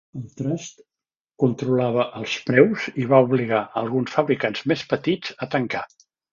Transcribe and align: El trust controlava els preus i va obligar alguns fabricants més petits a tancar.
El 0.19 0.29
trust 0.37 0.79
controlava 1.43 2.07
els 2.21 2.33
preus 2.49 2.87
i 3.03 3.07
va 3.13 3.21
obligar 3.27 3.61
alguns 3.85 4.17
fabricants 4.19 4.67
més 4.75 4.87
petits 4.97 5.39
a 5.47 5.51
tancar. 5.57 5.89